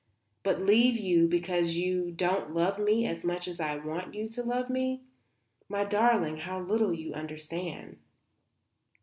[0.41, 4.41] But leave you because you don't love me as much as I want you to
[4.41, 5.03] love me!
[5.69, 7.99] My darling, how little you understand."